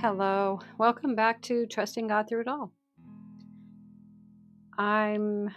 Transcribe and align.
Hello, 0.00 0.60
welcome 0.78 1.16
back 1.16 1.42
to 1.42 1.66
Trusting 1.66 2.06
God 2.06 2.28
Through 2.28 2.42
It 2.42 2.46
All. 2.46 2.72
I'm 4.78 5.52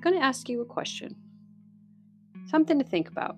going 0.00 0.14
to 0.14 0.22
ask 0.24 0.48
you 0.48 0.60
a 0.60 0.64
question, 0.64 1.16
something 2.46 2.78
to 2.78 2.84
think 2.84 3.08
about. 3.08 3.34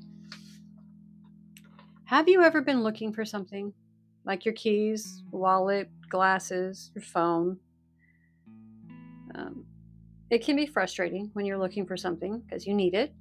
Have 2.05 2.29
you 2.29 2.43
ever 2.43 2.61
been 2.61 2.83
looking 2.83 3.14
for 3.14 3.25
something 3.25 3.73
like 4.27 4.45
your 4.45 4.53
keys, 4.53 5.23
wallet, 5.30 5.89
glasses, 6.11 6.91
your 6.95 7.02
phone? 7.02 7.59
Um, 9.34 9.64
it 10.29 10.45
can 10.45 10.55
be 10.55 10.66
frustrating 10.66 11.30
when 11.32 11.46
you're 11.46 11.57
looking 11.57 11.87
for 11.87 11.96
something 11.96 12.41
because 12.41 12.66
you 12.66 12.75
need 12.75 12.93
it, 12.93 13.14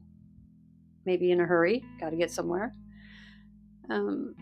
maybe 1.05 1.31
in 1.31 1.39
a 1.39 1.45
hurry, 1.45 1.81
got 1.97 2.09
to 2.09 2.17
get 2.17 2.29
somewhere. 2.29 2.75
Um, 3.89 4.35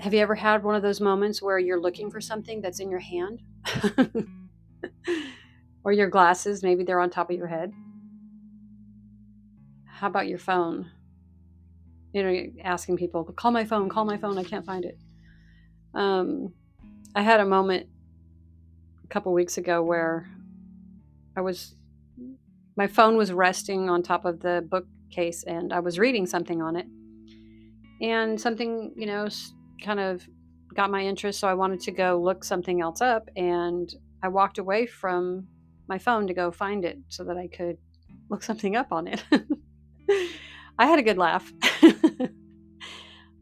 have 0.00 0.14
you 0.14 0.20
ever 0.20 0.34
had 0.34 0.64
one 0.64 0.74
of 0.74 0.82
those 0.82 1.00
moments 1.00 1.42
where 1.42 1.58
you're 1.58 1.80
looking 1.80 2.10
for 2.10 2.20
something 2.20 2.62
that's 2.62 2.80
in 2.80 2.90
your 2.90 3.00
hand? 3.00 3.42
or 5.84 5.92
your 5.92 6.08
glasses, 6.08 6.62
maybe 6.62 6.84
they're 6.84 7.00
on 7.00 7.10
top 7.10 7.30
of 7.30 7.36
your 7.36 7.46
head? 7.46 7.72
How 9.86 10.06
about 10.06 10.26
your 10.26 10.38
phone? 10.38 10.90
You 12.12 12.22
know, 12.22 12.46
asking 12.64 12.96
people, 12.96 13.24
call 13.24 13.50
my 13.50 13.64
phone, 13.64 13.90
call 13.90 14.06
my 14.06 14.16
phone, 14.16 14.38
I 14.38 14.44
can't 14.44 14.64
find 14.64 14.84
it. 14.84 14.98
Um, 15.94 16.54
I 17.14 17.22
had 17.22 17.40
a 17.40 17.46
moment 17.46 17.86
a 19.04 19.06
couple 19.08 19.32
weeks 19.34 19.58
ago 19.58 19.82
where 19.82 20.28
I 21.36 21.42
was, 21.42 21.74
my 22.76 22.86
phone 22.86 23.16
was 23.16 23.32
resting 23.32 23.90
on 23.90 24.02
top 24.02 24.24
of 24.24 24.40
the 24.40 24.66
bookcase 24.66 25.44
and 25.44 25.72
I 25.72 25.80
was 25.80 25.98
reading 25.98 26.26
something 26.26 26.62
on 26.62 26.76
it. 26.76 26.86
And 28.00 28.40
something, 28.40 28.94
you 28.96 29.04
know, 29.04 29.28
kind 29.80 30.00
of 30.00 30.26
got 30.74 30.90
my 30.90 31.02
interest. 31.02 31.40
So 31.40 31.48
I 31.48 31.54
wanted 31.54 31.80
to 31.80 31.90
go 31.90 32.20
look 32.22 32.44
something 32.44 32.80
else 32.80 33.00
up. 33.00 33.28
And 33.36 33.92
I 34.22 34.28
walked 34.28 34.58
away 34.58 34.86
from 34.86 35.46
my 35.88 35.98
phone 35.98 36.26
to 36.26 36.34
go 36.34 36.50
find 36.50 36.84
it 36.84 36.98
so 37.08 37.24
that 37.24 37.36
I 37.36 37.48
could 37.48 37.78
look 38.28 38.42
something 38.42 38.76
up 38.76 38.92
on 38.92 39.08
it. 39.08 39.24
I 40.78 40.86
had 40.86 40.98
a 40.98 41.02
good 41.02 41.18
laugh. 41.18 41.52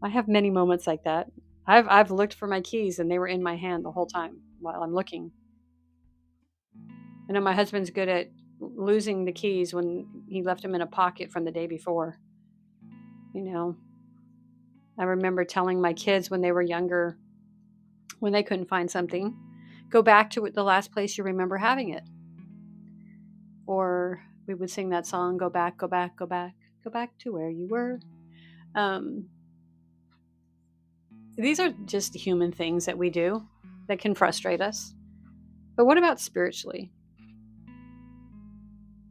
I 0.02 0.08
have 0.08 0.28
many 0.28 0.50
moments 0.50 0.86
like 0.86 1.04
that. 1.04 1.28
I've 1.66 1.86
I've 1.88 2.10
looked 2.10 2.34
for 2.34 2.46
my 2.46 2.60
keys 2.60 2.98
and 2.98 3.10
they 3.10 3.18
were 3.18 3.28
in 3.28 3.42
my 3.42 3.56
hand 3.56 3.84
the 3.84 3.92
whole 3.92 4.06
time 4.06 4.40
while 4.60 4.82
I'm 4.82 4.94
looking. 4.94 5.30
I 7.28 7.32
know 7.32 7.40
my 7.40 7.54
husband's 7.54 7.90
good 7.90 8.08
at 8.08 8.30
losing 8.60 9.24
the 9.24 9.32
keys 9.32 9.74
when 9.74 10.06
he 10.28 10.42
left 10.42 10.62
them 10.62 10.74
in 10.74 10.80
a 10.80 10.86
pocket 10.86 11.30
from 11.30 11.44
the 11.44 11.50
day 11.50 11.66
before. 11.66 12.16
You 13.34 13.42
know, 13.42 13.76
I 14.98 15.04
remember 15.04 15.44
telling 15.44 15.80
my 15.80 15.92
kids 15.92 16.30
when 16.30 16.40
they 16.40 16.52
were 16.52 16.62
younger, 16.62 17.16
when 18.18 18.32
they 18.32 18.42
couldn't 18.42 18.68
find 18.68 18.90
something, 18.90 19.36
go 19.90 20.02
back 20.02 20.30
to 20.30 20.50
the 20.52 20.64
last 20.64 20.92
place 20.92 21.16
you 21.16 21.24
remember 21.24 21.56
having 21.56 21.90
it. 21.90 22.02
Or 23.66 24.20
we 24.46 24.54
would 24.54 24.70
sing 24.70 24.88
that 24.90 25.06
song, 25.06 25.36
Go 25.36 25.48
Back, 25.48 25.76
Go 25.76 25.86
Back, 25.86 26.16
Go 26.16 26.26
Back, 26.26 26.54
Go 26.82 26.90
Back 26.90 27.16
to 27.18 27.32
Where 27.32 27.50
You 27.50 27.68
Were. 27.68 28.00
Um, 28.74 29.26
these 31.36 31.60
are 31.60 31.72
just 31.84 32.14
human 32.14 32.50
things 32.50 32.86
that 32.86 32.98
we 32.98 33.10
do 33.10 33.46
that 33.86 34.00
can 34.00 34.14
frustrate 34.14 34.60
us. 34.60 34.94
But 35.76 35.84
what 35.84 35.98
about 35.98 36.20
spiritually? 36.20 36.90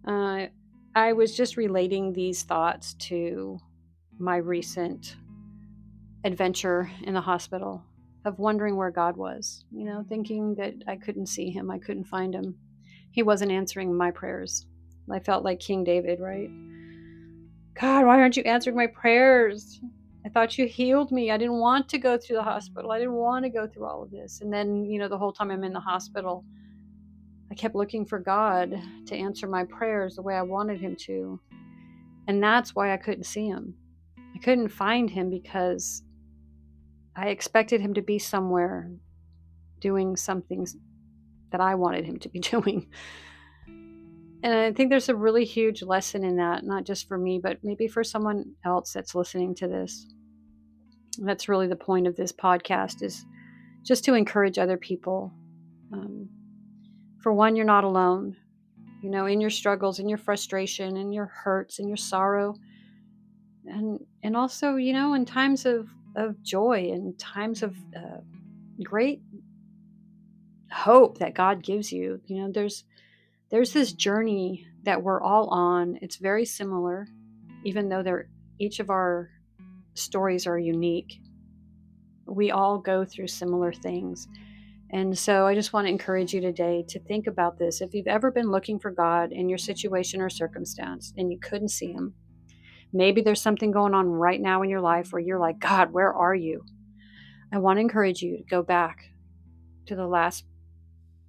Uh, 0.05 0.47
I 0.95 1.13
was 1.13 1.35
just 1.35 1.55
relating 1.55 2.11
these 2.11 2.43
thoughts 2.43 2.93
to 2.95 3.59
my 4.19 4.37
recent 4.37 5.15
adventure 6.23 6.89
in 7.03 7.13
the 7.13 7.21
hospital 7.21 7.83
of 8.25 8.39
wondering 8.39 8.75
where 8.75 8.91
God 8.91 9.15
was, 9.15 9.63
you 9.71 9.85
know, 9.85 10.03
thinking 10.07 10.55
that 10.55 10.73
I 10.87 10.95
couldn't 10.97 11.27
see 11.27 11.49
him, 11.49 11.71
I 11.71 11.79
couldn't 11.79 12.05
find 12.05 12.33
him. 12.33 12.55
He 13.11 13.23
wasn't 13.23 13.51
answering 13.51 13.95
my 13.95 14.11
prayers. 14.11 14.65
I 15.11 15.19
felt 15.19 15.43
like 15.43 15.59
King 15.59 15.83
David, 15.83 16.19
right? 16.19 16.49
God, 17.79 18.05
why 18.05 18.19
aren't 18.19 18.35
you 18.35 18.43
answering 18.43 18.75
my 18.75 18.87
prayers? 18.87 19.79
I 20.25 20.29
thought 20.29 20.57
you 20.57 20.67
healed 20.67 21.11
me. 21.11 21.31
I 21.31 21.37
didn't 21.37 21.59
want 21.59 21.87
to 21.89 21.97
go 21.97 22.17
through 22.17 22.35
the 22.35 22.43
hospital. 22.43 22.91
I 22.91 22.97
didn't 22.99 23.13
want 23.13 23.45
to 23.45 23.49
go 23.49 23.65
through 23.65 23.85
all 23.85 24.03
of 24.03 24.11
this. 24.11 24.41
And 24.41 24.51
then, 24.51 24.83
you 24.83 24.99
know, 24.99 25.07
the 25.07 25.17
whole 25.17 25.31
time 25.31 25.51
I'm 25.51 25.63
in 25.63 25.71
the 25.71 25.79
hospital, 25.79 26.43
I 27.49 27.55
kept 27.55 27.75
looking 27.75 28.05
for 28.05 28.19
God 28.19 28.75
to 29.05 29.15
answer 29.15 29.47
my 29.47 29.63
prayers 29.63 30.15
the 30.15 30.21
way 30.21 30.35
I 30.35 30.41
wanted 30.41 30.81
him 30.81 30.97
to. 31.01 31.39
And 32.27 32.43
that's 32.43 32.75
why 32.75 32.91
I 32.91 32.97
couldn't 32.97 33.23
see 33.23 33.47
him. 33.47 33.73
I 34.35 34.39
couldn't 34.39 34.67
find 34.67 35.09
him 35.09 35.29
because 35.29 36.03
I 37.17 37.29
expected 37.29 37.81
him 37.81 37.95
to 37.95 38.01
be 38.03 38.19
somewhere 38.19 38.91
doing 39.79 40.15
something 40.15 40.67
that 41.51 41.59
I 41.59 41.73
wanted 41.75 42.05
him 42.05 42.19
to 42.19 42.29
be 42.29 42.39
doing. 42.53 42.87
And 44.43 44.53
I 44.53 44.71
think 44.71 44.91
there's 44.91 45.09
a 45.09 45.15
really 45.15 45.45
huge 45.45 45.81
lesson 45.81 46.23
in 46.23 46.37
that, 46.37 46.63
not 46.63 46.83
just 46.83 47.07
for 47.07 47.17
me, 47.17 47.39
but 47.41 47.57
maybe 47.63 47.87
for 47.87 48.03
someone 48.03 48.53
else 48.63 48.93
that's 48.93 49.15
listening 49.15 49.55
to 49.55 49.67
this. 49.67 50.05
That's 51.17 51.49
really 51.49 51.65
the 51.67 51.75
point 51.75 52.05
of 52.05 52.15
this 52.15 52.31
podcast 52.31 53.01
is 53.01 53.25
just 53.83 54.03
to 54.05 54.13
encourage 54.13 54.59
other 54.59 54.77
people. 54.77 55.33
Um, 55.91 56.29
for 57.23 57.33
one, 57.33 57.55
you're 57.55 57.65
not 57.65 57.83
alone. 57.83 58.35
You 59.01 59.09
know, 59.09 59.25
in 59.25 59.41
your 59.41 59.49
struggles, 59.49 59.97
in 59.99 60.07
your 60.07 60.19
frustration, 60.19 60.97
in 60.97 61.11
your 61.11 61.25
hurts, 61.25 61.79
in 61.79 61.87
your 61.87 61.97
sorrow, 61.97 62.55
and 63.65 63.99
and 64.23 64.35
also, 64.35 64.75
you 64.75 64.93
know, 64.93 65.13
in 65.13 65.25
times 65.25 65.65
of 65.65 65.87
of 66.17 66.41
joy 66.41 66.89
and 66.91 67.17
times 67.17 67.63
of 67.63 67.77
uh, 67.95 68.17
great 68.83 69.21
hope 70.71 71.19
that 71.19 71.35
God 71.35 71.63
gives 71.63 71.91
you. 71.93 72.19
You 72.25 72.41
know, 72.41 72.51
there's 72.51 72.83
there's 73.49 73.71
this 73.71 73.93
journey 73.93 74.67
that 74.83 75.01
we're 75.01 75.21
all 75.21 75.47
on. 75.49 75.99
It's 76.01 76.17
very 76.17 76.43
similar, 76.43 77.07
even 77.63 77.87
though 77.87 78.03
they're 78.03 78.27
each 78.59 78.79
of 78.79 78.89
our 78.89 79.29
stories 79.93 80.47
are 80.47 80.59
unique. 80.59 81.21
We 82.25 82.51
all 82.51 82.79
go 82.79 83.05
through 83.05 83.27
similar 83.27 83.71
things. 83.71 84.27
And 84.89 85.17
so 85.17 85.45
I 85.45 85.53
just 85.53 85.73
want 85.73 85.85
to 85.85 85.91
encourage 85.91 86.33
you 86.33 86.41
today 86.41 86.83
to 86.89 86.99
think 86.99 87.27
about 87.27 87.59
this. 87.59 87.81
If 87.81 87.93
you've 87.93 88.07
ever 88.07 88.31
been 88.31 88.51
looking 88.51 88.79
for 88.79 88.89
God 88.89 89.31
in 89.31 89.49
your 89.49 89.57
situation 89.57 90.21
or 90.21 90.29
circumstance 90.29 91.13
and 91.17 91.31
you 91.31 91.39
couldn't 91.39 91.69
see 91.69 91.91
him, 91.91 92.13
Maybe 92.93 93.21
there's 93.21 93.41
something 93.41 93.71
going 93.71 93.93
on 93.93 94.07
right 94.07 94.41
now 94.41 94.61
in 94.61 94.69
your 94.69 94.81
life 94.81 95.11
where 95.11 95.21
you're 95.21 95.39
like, 95.39 95.59
God, 95.59 95.91
where 95.91 96.13
are 96.13 96.35
you? 96.35 96.63
I 97.51 97.59
want 97.59 97.77
to 97.77 97.81
encourage 97.81 98.21
you 98.21 98.37
to 98.37 98.43
go 98.43 98.61
back 98.63 99.11
to 99.87 99.95
the 99.95 100.07
last 100.07 100.45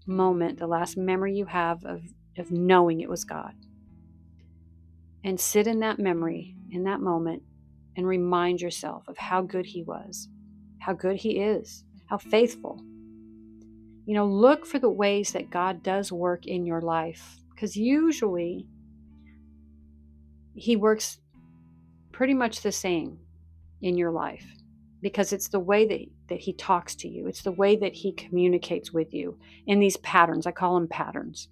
moment, 0.06 0.58
the 0.58 0.66
last 0.66 0.96
memory 0.96 1.34
you 1.34 1.46
have 1.46 1.84
of, 1.84 2.02
of 2.36 2.50
knowing 2.50 3.00
it 3.00 3.08
was 3.08 3.24
God. 3.24 3.52
And 5.24 5.38
sit 5.38 5.66
in 5.66 5.80
that 5.80 5.98
memory, 5.98 6.56
in 6.70 6.84
that 6.84 7.00
moment, 7.00 7.42
and 7.96 8.06
remind 8.06 8.60
yourself 8.60 9.06
of 9.08 9.18
how 9.18 9.42
good 9.42 9.66
He 9.66 9.82
was, 9.82 10.28
how 10.78 10.92
good 10.92 11.16
He 11.16 11.40
is, 11.40 11.84
how 12.06 12.18
faithful. 12.18 12.80
You 14.06 14.14
know, 14.14 14.26
look 14.26 14.64
for 14.64 14.78
the 14.78 14.88
ways 14.88 15.32
that 15.32 15.50
God 15.50 15.82
does 15.82 16.10
work 16.10 16.46
in 16.46 16.64
your 16.64 16.80
life 16.80 17.38
because 17.50 17.76
usually 17.76 18.66
He 20.54 20.76
works 20.76 21.18
pretty 22.18 22.34
much 22.34 22.62
the 22.62 22.72
same 22.72 23.16
in 23.80 23.96
your 23.96 24.10
life 24.10 24.44
because 25.00 25.32
it's 25.32 25.50
the 25.50 25.60
way 25.60 25.86
that, 25.86 26.00
that 26.28 26.40
he 26.40 26.52
talks 26.52 26.96
to 26.96 27.06
you, 27.06 27.28
it's 27.28 27.42
the 27.42 27.52
way 27.52 27.76
that 27.76 27.94
he 27.94 28.10
communicates 28.10 28.92
with 28.92 29.14
you 29.14 29.38
in 29.68 29.78
these 29.78 29.96
patterns. 29.98 30.44
I 30.44 30.50
call 30.50 30.74
them 30.74 30.88
patterns. 30.88 31.46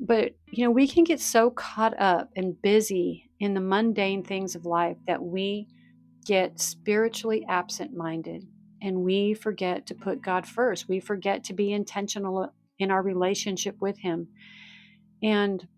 But, 0.00 0.34
you 0.50 0.64
know, 0.64 0.70
we 0.70 0.88
can 0.88 1.04
get 1.04 1.20
so 1.20 1.50
caught 1.50 2.00
up 2.00 2.30
and 2.34 2.62
busy 2.62 3.28
in 3.40 3.52
the 3.52 3.60
mundane 3.60 4.24
things 4.24 4.54
of 4.54 4.64
life 4.64 4.96
that 5.06 5.22
we 5.22 5.68
get 6.24 6.58
spiritually 6.58 7.44
absent 7.46 7.94
minded 7.94 8.46
and 8.80 9.04
we 9.04 9.34
forget 9.34 9.86
to 9.88 9.94
put 9.94 10.22
God 10.22 10.46
first. 10.46 10.88
We 10.88 10.98
forget 10.98 11.44
to 11.44 11.52
be 11.52 11.74
intentional 11.74 12.54
in 12.78 12.90
our 12.90 13.02
relationship 13.02 13.82
with 13.82 13.98
Him. 13.98 14.28
And 15.22 15.68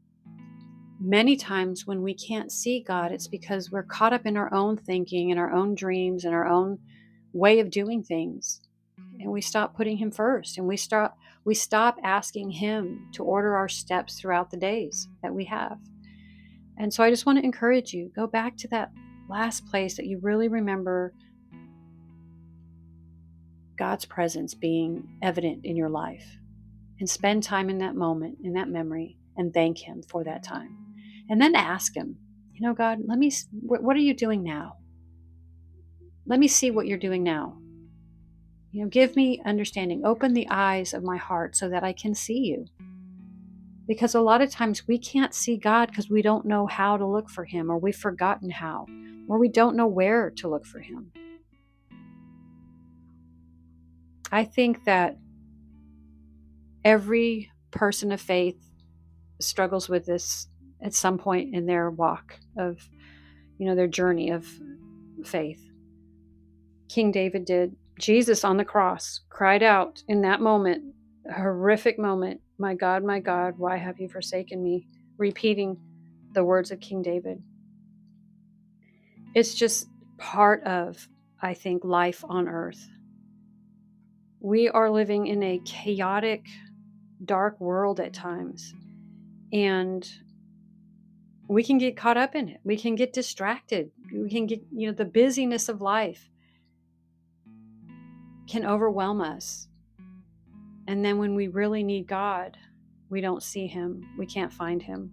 many 1.05 1.37
times 1.37 1.87
when 1.87 2.03
we 2.03 2.15
can't 2.15 2.51
see 2.51 2.81
God, 2.81 3.13
it's 3.13 3.29
because 3.29 3.71
we're 3.71 3.83
caught 3.83 4.15
up 4.15 4.25
in 4.25 4.39
our 4.39 4.53
own 4.55 4.79
thinking 4.79 5.31
and 5.31 5.39
our 5.39 5.53
own 5.53 5.75
dreams 5.75 6.25
and 6.25 6.35
our 6.35 6.47
own 6.47 6.79
way 7.35 7.61
of 7.61 7.71
doing 7.71 8.03
things. 8.03 8.63
And 9.21 9.31
we 9.31 9.43
stop 9.43 9.77
putting 9.77 9.99
him 9.99 10.11
first 10.11 10.57
and 10.57 10.67
we 10.67 10.77
start 10.77 11.13
we 11.45 11.55
stop 11.55 11.99
asking 12.03 12.51
him 12.51 13.11
to 13.13 13.23
order 13.23 13.55
our 13.55 13.69
steps 13.69 14.19
throughout 14.19 14.51
the 14.51 14.57
days 14.57 15.09
that 15.23 15.35
we 15.35 15.45
have. 15.45 15.79
And 16.79 16.93
so 16.93 17.05
I 17.05 17.11
just 17.11 17.27
want 17.27 17.39
to 17.39 17.45
encourage 17.45 17.93
you, 17.93 18.11
go 18.17 18.27
back 18.27 18.57
to 18.59 18.69
that 18.69 18.91
last 19.29 19.67
place 19.67 19.99
that 19.99 20.07
you 20.07 20.19
really 20.23 20.49
remember 20.49 21.13
God's 23.77 24.07
presence 24.07 24.55
being 24.55 25.07
evident 25.21 25.67
in 25.67 25.77
your 25.77 25.91
life 25.91 26.39
and 26.99 27.11
spend 27.11 27.43
time 27.43 27.69
in 27.69 27.79
that 27.79 27.95
moment, 27.95 28.39
in 28.43 28.55
that 28.55 28.71
memory, 28.71 29.19
and 29.37 29.53
thank 29.53 29.77
Him 29.77 30.03
for 30.09 30.25
that 30.25 30.43
time. 30.43 30.84
And 31.29 31.41
then 31.41 31.55
ask 31.55 31.97
Him, 31.97 32.17
you 32.53 32.67
know, 32.67 32.75
God, 32.75 32.99
let 33.07 33.19
me, 33.19 33.33
what 33.63 33.97
are 33.97 34.01
you 34.01 34.15
doing 34.15 34.43
now? 34.43 34.77
Let 36.27 36.39
me 36.39 36.49
see 36.49 36.71
what 36.71 36.87
you're 36.87 36.99
doing 36.99 37.23
now. 37.23 37.59
You 38.73 38.83
know, 38.83 38.89
give 38.89 39.15
me 39.15 39.41
understanding. 39.45 40.05
Open 40.05 40.35
the 40.35 40.49
eyes 40.51 40.95
of 40.95 41.03
my 41.03 41.17
heart 41.17 41.57
so 41.57 41.69
that 41.69 41.85
I 41.85 41.93
can 41.93 42.15
see 42.15 42.39
you. 42.39 42.67
Because 43.87 44.15
a 44.15 44.21
lot 44.21 44.41
of 44.41 44.51
times 44.51 44.89
we 44.89 44.99
can't 44.99 45.35
see 45.35 45.57
God 45.57 45.89
because 45.89 46.09
we 46.09 46.23
don't 46.23 46.47
know 46.47 46.67
how 46.67 46.97
to 46.97 47.07
look 47.07 47.29
for 47.29 47.45
Him, 47.45 47.71
or 47.71 47.79
we've 47.79 47.95
forgotten 47.95 48.51
how, 48.51 48.87
or 49.29 49.39
we 49.39 49.49
don't 49.49 49.77
know 49.77 49.87
where 49.87 50.31
to 50.31 50.49
look 50.49 50.67
for 50.67 50.81
Him. 50.81 51.13
I 54.33 54.45
think 54.45 54.85
that 54.85 55.19
every 56.85 57.51
person 57.71 58.11
of 58.11 58.21
faith 58.21 58.57
struggles 59.41 59.89
with 59.89 60.07
this 60.07 60.49
at 60.85 60.95
some 60.95 61.19
point 61.19 61.55
in 61.55 61.67
their 61.67 61.91
walk 61.91 62.39
of, 62.57 62.79
you 63.59 63.67
know, 63.67 63.75
their 63.75 63.89
journey 63.89 64.31
of 64.31 64.47
faith. 65.25 65.61
King 66.89 67.11
David 67.11 67.47
did. 67.47 67.75
Jesus 67.99 68.45
on 68.45 68.59
the 68.59 68.65
cross 68.65 69.21
cried 69.31 69.63
out 69.63 70.03
in 70.09 70.21
that 70.23 70.41
moment, 70.41 70.95
horrific 71.35 71.99
moment, 71.99 72.41
My 72.59 72.75
God, 72.75 73.03
my 73.03 73.19
God, 73.19 73.55
why 73.57 73.79
have 73.79 73.99
you 73.99 74.09
forsaken 74.09 74.63
me? 74.63 74.87
Repeating 75.17 75.79
the 76.35 76.45
words 76.45 76.71
of 76.71 76.81
King 76.81 77.03
David. 77.03 77.43
It's 79.35 79.55
just 79.55 79.89
part 80.19 80.63
of, 80.65 81.09
I 81.41 81.55
think, 81.55 81.85
life 81.85 82.25
on 82.29 82.47
earth. 82.47 82.89
We 84.41 84.69
are 84.69 84.91
living 84.91 85.27
in 85.27 85.43
a 85.43 85.61
chaotic, 85.65 86.45
dark 87.25 87.59
world 87.61 88.01
at 88.01 88.13
times. 88.13 88.75
And 89.53 90.09
we 91.49 91.63
can 91.63 91.79
get 91.79 91.97
caught 91.97 92.17
up 92.17 92.35
in 92.35 92.49
it. 92.49 92.61
We 92.65 92.77
can 92.77 92.95
get 92.95 93.13
distracted. 93.13 93.91
We 94.13 94.31
can 94.31 94.47
get, 94.47 94.63
you 94.73 94.87
know, 94.87 94.95
the 94.95 95.05
busyness 95.05 95.69
of 95.69 95.83
life 95.83 96.31
can 98.47 98.65
overwhelm 98.65 99.21
us. 99.21 99.69
And 100.87 101.05
then 101.05 101.19
when 101.19 101.35
we 101.35 101.49
really 101.49 101.83
need 101.83 102.07
God, 102.07 102.57
we 103.11 103.21
don't 103.21 103.43
see 103.43 103.67
Him. 103.67 104.07
We 104.19 104.27
can't 104.27 104.53
find 104.53 104.83
Him. 104.83 105.13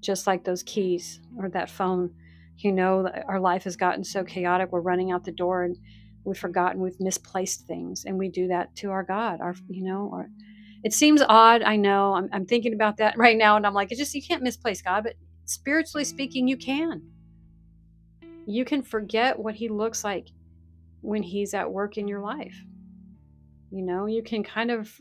Just 0.00 0.26
like 0.26 0.44
those 0.44 0.62
keys 0.62 1.20
or 1.38 1.48
that 1.50 1.68
phone, 1.68 2.14
you 2.56 2.72
know, 2.72 3.10
our 3.26 3.40
life 3.40 3.64
has 3.64 3.76
gotten 3.76 4.04
so 4.04 4.24
chaotic. 4.24 4.72
We're 4.72 4.80
running 4.80 5.12
out 5.12 5.24
the 5.24 5.32
door 5.32 5.64
and 5.64 5.76
we've 6.24 6.38
forgotten 6.38 6.80
we've 6.80 7.00
misplaced 7.00 7.66
things. 7.66 8.04
And 8.06 8.18
we 8.18 8.28
do 8.28 8.48
that 8.48 8.74
to 8.76 8.90
our 8.90 9.02
God, 9.02 9.40
our, 9.40 9.54
you 9.68 9.84
know, 9.84 10.10
our, 10.12 10.28
it 10.82 10.94
seems 10.94 11.22
odd. 11.28 11.62
I 11.62 11.76
know. 11.76 12.14
I'm, 12.14 12.28
I'm 12.32 12.46
thinking 12.46 12.72
about 12.72 12.96
that 12.96 13.16
right 13.18 13.36
now. 13.36 13.56
And 13.56 13.66
I'm 13.66 13.74
like, 13.74 13.90
it's 13.90 13.98
just, 13.98 14.14
you 14.14 14.22
can't 14.22 14.42
misplace 14.42 14.80
God. 14.80 15.04
But 15.04 15.16
spiritually 15.50 16.04
speaking, 16.04 16.48
you 16.48 16.56
can. 16.56 17.02
You 18.46 18.64
can 18.64 18.82
forget 18.82 19.38
what 19.38 19.54
He 19.54 19.68
looks 19.68 20.04
like 20.04 20.28
when 21.02 21.22
he's 21.22 21.54
at 21.54 21.70
work 21.70 21.96
in 21.96 22.08
your 22.08 22.20
life. 22.20 22.62
You 23.70 23.82
know, 23.82 24.06
you 24.06 24.22
can 24.22 24.42
kind 24.42 24.70
of 24.70 24.92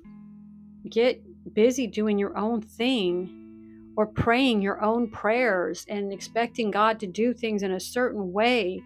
get 0.89 1.21
busy 1.53 1.87
doing 1.87 2.17
your 2.17 2.37
own 2.37 2.61
thing 2.61 3.93
or 3.97 4.05
praying 4.05 4.61
your 4.61 4.81
own 4.81 5.09
prayers 5.09 5.85
and 5.89 6.13
expecting 6.13 6.71
God 6.71 6.99
to 6.99 7.07
do 7.07 7.33
things 7.33 7.63
in 7.63 7.71
a 7.71 7.79
certain 7.79 8.31
way 8.31 8.81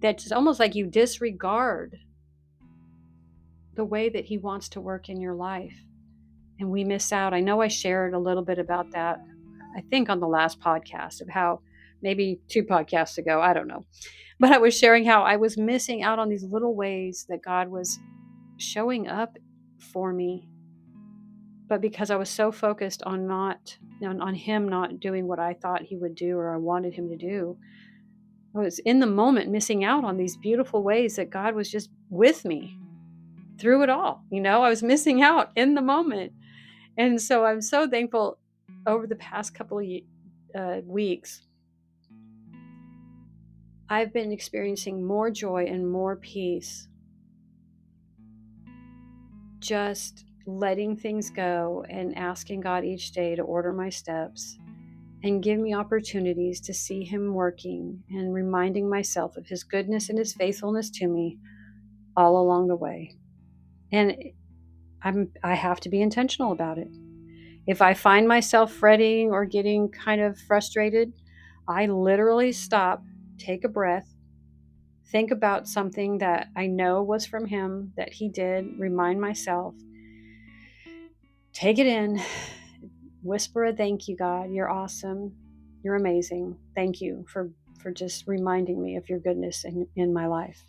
that's 0.00 0.32
almost 0.32 0.58
like 0.58 0.74
you 0.74 0.86
disregard 0.86 1.96
the 3.74 3.84
way 3.84 4.08
that 4.08 4.24
He 4.24 4.38
wants 4.38 4.68
to 4.70 4.80
work 4.80 5.08
in 5.08 5.20
your 5.20 5.34
life. 5.34 5.74
And 6.58 6.70
we 6.70 6.84
miss 6.84 7.12
out. 7.12 7.34
I 7.34 7.40
know 7.40 7.60
I 7.60 7.68
shared 7.68 8.14
a 8.14 8.18
little 8.18 8.42
bit 8.42 8.58
about 8.58 8.90
that, 8.92 9.20
I 9.76 9.80
think, 9.80 10.08
on 10.08 10.20
the 10.20 10.28
last 10.28 10.60
podcast 10.60 11.20
of 11.20 11.28
how 11.28 11.60
maybe 12.02 12.40
two 12.48 12.62
podcasts 12.64 13.18
ago, 13.18 13.40
I 13.40 13.52
don't 13.52 13.68
know 13.68 13.84
but 14.42 14.50
I 14.50 14.58
was 14.58 14.76
sharing 14.76 15.04
how 15.04 15.22
I 15.22 15.36
was 15.36 15.56
missing 15.56 16.02
out 16.02 16.18
on 16.18 16.28
these 16.28 16.42
little 16.42 16.74
ways 16.74 17.26
that 17.28 17.44
God 17.44 17.68
was 17.68 18.00
showing 18.56 19.06
up 19.06 19.38
for 19.78 20.12
me. 20.12 20.48
But 21.68 21.80
because 21.80 22.10
I 22.10 22.16
was 22.16 22.28
so 22.28 22.50
focused 22.50 23.04
on 23.04 23.28
not 23.28 23.78
on, 24.04 24.20
on 24.20 24.34
him 24.34 24.68
not 24.68 24.98
doing 24.98 25.28
what 25.28 25.38
I 25.38 25.54
thought 25.54 25.82
he 25.82 25.96
would 25.96 26.16
do 26.16 26.38
or 26.38 26.52
I 26.52 26.56
wanted 26.56 26.92
him 26.92 27.08
to 27.10 27.16
do, 27.16 27.56
I 28.56 28.58
was 28.58 28.80
in 28.80 28.98
the 28.98 29.06
moment 29.06 29.52
missing 29.52 29.84
out 29.84 30.04
on 30.04 30.16
these 30.16 30.36
beautiful 30.36 30.82
ways 30.82 31.14
that 31.14 31.30
God 31.30 31.54
was 31.54 31.70
just 31.70 31.90
with 32.10 32.44
me 32.44 32.76
through 33.60 33.84
it 33.84 33.90
all. 33.90 34.24
You 34.32 34.40
know, 34.40 34.64
I 34.64 34.70
was 34.70 34.82
missing 34.82 35.22
out 35.22 35.52
in 35.54 35.74
the 35.74 35.82
moment. 35.82 36.32
And 36.98 37.22
so 37.22 37.44
I'm 37.44 37.62
so 37.62 37.88
thankful 37.88 38.38
over 38.86 39.06
the 39.06 39.16
past 39.16 39.54
couple 39.54 39.78
of 39.78 39.86
uh, 40.54 40.80
weeks 40.84 41.42
I've 43.92 44.14
been 44.14 44.32
experiencing 44.32 45.04
more 45.04 45.30
joy 45.30 45.66
and 45.68 45.86
more 45.86 46.16
peace. 46.16 46.88
Just 49.58 50.24
letting 50.46 50.96
things 50.96 51.28
go 51.28 51.84
and 51.90 52.16
asking 52.16 52.62
God 52.62 52.86
each 52.86 53.12
day 53.12 53.36
to 53.36 53.42
order 53.42 53.70
my 53.70 53.90
steps 53.90 54.56
and 55.22 55.42
give 55.42 55.58
me 55.58 55.74
opportunities 55.74 56.58
to 56.62 56.72
see 56.72 57.04
Him 57.04 57.34
working 57.34 58.02
and 58.08 58.32
reminding 58.32 58.88
myself 58.88 59.36
of 59.36 59.46
His 59.46 59.62
goodness 59.62 60.08
and 60.08 60.18
His 60.18 60.32
faithfulness 60.32 60.88
to 60.92 61.06
me 61.06 61.38
all 62.16 62.40
along 62.40 62.68
the 62.68 62.76
way. 62.76 63.14
And 63.92 64.16
I'm, 65.02 65.32
I 65.44 65.52
have 65.52 65.80
to 65.80 65.90
be 65.90 66.00
intentional 66.00 66.52
about 66.52 66.78
it. 66.78 66.88
If 67.66 67.80
I 67.80 67.94
find 67.94 68.26
myself 68.26 68.72
fretting 68.72 69.30
or 69.30 69.44
getting 69.44 69.88
kind 69.90 70.20
of 70.20 70.38
frustrated, 70.38 71.12
I 71.68 71.86
literally 71.86 72.52
stop 72.52 73.02
take 73.38 73.64
a 73.64 73.68
breath, 73.68 74.08
think 75.10 75.30
about 75.30 75.68
something 75.68 76.18
that 76.18 76.48
I 76.56 76.66
know 76.66 77.02
was 77.02 77.26
from 77.26 77.46
him 77.46 77.92
that 77.96 78.12
he 78.12 78.28
did, 78.28 78.78
remind 78.78 79.20
myself, 79.20 79.74
take 81.52 81.78
it 81.78 81.86
in, 81.86 82.20
whisper 83.22 83.64
a 83.64 83.72
thank 83.72 84.08
you, 84.08 84.16
God. 84.16 84.50
You're 84.50 84.70
awesome. 84.70 85.34
You're 85.82 85.96
amazing. 85.96 86.56
Thank 86.74 87.00
you 87.00 87.24
for 87.28 87.50
for 87.80 87.90
just 87.90 88.28
reminding 88.28 88.80
me 88.80 88.94
of 88.94 89.08
your 89.08 89.18
goodness 89.18 89.64
in, 89.64 89.88
in 89.96 90.12
my 90.12 90.26
life. 90.26 90.64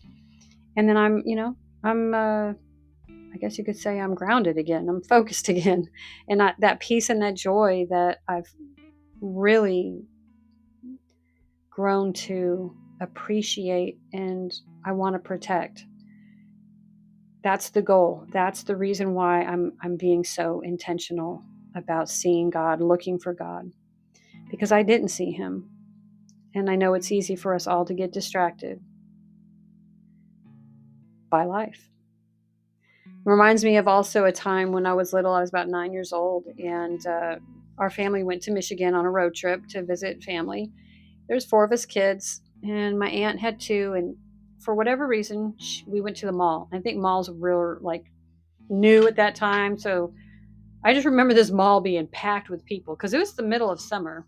And 0.76 0.90
then 0.90 0.98
I'm, 0.98 1.22
you 1.26 1.36
know, 1.36 1.56
I'm 1.84 2.14
uh 2.14 2.54
I 3.34 3.38
guess 3.38 3.58
you 3.58 3.64
could 3.64 3.78
say 3.78 4.00
I'm 4.00 4.14
grounded 4.14 4.58
again. 4.58 4.88
I'm 4.88 5.02
focused 5.02 5.50
again. 5.50 5.90
And 6.28 6.42
I, 6.42 6.54
that 6.60 6.80
peace 6.80 7.10
and 7.10 7.22
that 7.22 7.36
joy 7.36 7.88
that 7.90 8.20
I've 8.28 8.54
really 9.22 10.04
grown 11.70 12.14
to 12.14 12.76
appreciate 13.02 13.98
and 14.12 14.54
I 14.86 14.92
want 14.92 15.16
to 15.16 15.20
protect. 15.20 15.86
That's 17.44 17.72
the 17.72 17.82
goal. 17.82 18.26
That's 18.32 18.64
the 18.64 18.76
reason 18.76 19.14
why 19.14 19.44
I'm 19.44 19.74
I'm 19.82 19.98
being 19.98 20.24
so 20.24 20.62
intentional 20.62 21.44
about 21.76 22.10
seeing 22.10 22.50
God, 22.50 22.80
looking 22.80 23.20
for 23.20 23.34
God. 23.34 23.72
Because 24.50 24.72
I 24.72 24.84
didn't 24.84 25.10
see 25.10 25.32
him. 25.32 25.70
And 26.56 26.70
I 26.70 26.76
know 26.76 26.94
it's 26.94 27.12
easy 27.12 27.36
for 27.36 27.56
us 27.56 27.66
all 27.66 27.84
to 27.86 27.94
get 27.94 28.14
distracted 28.14 28.80
by 31.30 31.46
life. 31.46 31.90
Reminds 33.26 33.64
me 33.64 33.78
of 33.78 33.88
also 33.88 34.26
a 34.26 34.32
time 34.32 34.72
when 34.72 34.86
I 34.86 34.94
was 34.94 35.14
little, 35.14 35.34
I 35.34 35.42
was 35.42 35.50
about 35.50 35.70
nine 35.70 35.94
years 35.94 36.14
old, 36.14 36.46
and 36.60 37.06
uh, 37.08 37.36
our 37.78 37.90
family 37.90 38.24
went 38.24 38.42
to 38.44 38.52
Michigan 38.52 38.96
on 38.96 39.06
a 39.06 39.12
road 39.12 39.36
trip 39.36 39.68
to 39.70 39.84
visit 39.84 40.24
family 40.24 40.72
there's 41.28 41.46
four 41.46 41.64
of 41.64 41.72
us 41.72 41.86
kids, 41.86 42.42
and 42.64 43.00
my 43.00 43.10
aunt 43.10 43.40
had 43.40 43.60
two. 43.60 43.94
And 43.94 44.16
for 44.62 44.76
whatever 44.76 45.08
reason, 45.08 45.56
she, 45.58 45.84
we 45.88 46.02
went 46.02 46.18
to 46.18 46.26
the 46.26 46.32
mall. 46.32 46.70
I 46.74 46.80
think 46.80 47.00
malls 47.00 47.30
were 47.32 47.80
like 47.82 48.06
new 48.70 49.08
at 49.08 49.16
that 49.18 49.36
time, 49.36 49.78
so 49.78 50.14
I 50.84 50.94
just 50.94 51.06
remember 51.06 51.34
this 51.34 51.52
mall 51.52 51.82
being 51.82 52.08
packed 52.08 52.50
with 52.50 52.66
people 52.66 52.96
because 52.96 53.14
it 53.14 53.20
was 53.20 53.36
the 53.36 53.44
middle 53.44 53.72
of 53.72 53.82
summer. 53.82 54.26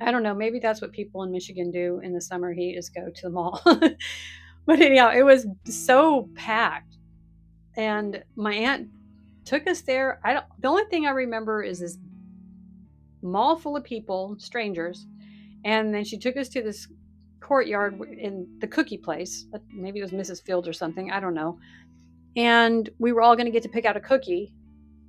I 0.00 0.12
don't 0.12 0.22
know, 0.22 0.34
maybe 0.34 0.60
that's 0.60 0.80
what 0.80 0.92
people 0.92 1.24
in 1.24 1.32
Michigan 1.32 1.70
do 1.70 2.00
in 2.04 2.12
the 2.14 2.20
summer 2.20 2.52
heat 2.52 2.76
is 2.76 2.88
go 2.88 3.10
to 3.10 3.22
the 3.22 3.30
mall. 3.30 3.60
but 4.66 4.80
anyhow, 4.80 5.10
it 5.10 5.22
was 5.22 5.46
so 5.64 6.28
packed. 6.36 6.87
And 7.76 8.22
my 8.36 8.54
aunt 8.54 8.88
took 9.44 9.66
us 9.66 9.80
there. 9.80 10.20
I 10.24 10.34
don't 10.34 10.44
the 10.58 10.68
only 10.68 10.84
thing 10.84 11.06
I 11.06 11.10
remember 11.10 11.62
is 11.62 11.80
this 11.80 11.98
mall 13.22 13.56
full 13.56 13.76
of 13.76 13.84
people, 13.84 14.36
strangers, 14.38 15.06
and 15.64 15.94
then 15.94 16.04
she 16.04 16.18
took 16.18 16.36
us 16.36 16.48
to 16.50 16.62
this 16.62 16.88
courtyard 17.40 18.00
in 18.18 18.46
the 18.60 18.66
cookie 18.66 18.98
place. 18.98 19.46
Uh, 19.54 19.58
maybe 19.72 20.00
it 20.00 20.02
was 20.02 20.12
Mrs. 20.12 20.42
Fields 20.42 20.68
or 20.68 20.72
something. 20.72 21.10
I 21.10 21.20
don't 21.20 21.34
know. 21.34 21.58
And 22.36 22.88
we 22.98 23.12
were 23.12 23.22
all 23.22 23.36
going 23.36 23.46
to 23.46 23.52
get 23.52 23.62
to 23.62 23.68
pick 23.68 23.84
out 23.84 23.96
a 23.96 24.00
cookie. 24.00 24.52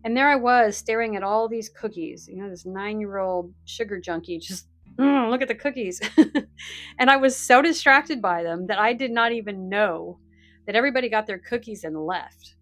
And 0.06 0.16
there 0.16 0.30
I 0.30 0.36
was 0.36 0.78
staring 0.78 1.18
at 1.18 1.24
all 1.24 1.50
these 1.50 1.70
cookies. 1.70 2.30
You 2.30 2.38
know, 2.42 2.50
this 2.50 2.66
nine 2.66 3.00
year 3.00 3.18
old 3.18 3.54
sugar 3.66 4.00
junkie 4.00 4.40
just 4.40 4.68
mm, 4.98 5.30
look 5.30 5.42
at 5.42 5.48
the 5.50 5.56
cookies. 5.56 6.00
and 6.98 7.10
I 7.10 7.18
was 7.18 7.36
so 7.36 7.62
distracted 7.62 8.22
by 8.22 8.44
them 8.44 8.68
that 8.68 8.80
I 8.80 8.94
did 8.94 9.12
not 9.12 9.34
even 9.34 9.68
know 9.68 10.20
that 10.66 10.76
everybody 10.76 11.10
got 11.10 11.28
their 11.28 11.40
cookies 11.40 11.84
and 11.84 11.98
left. 12.06 12.56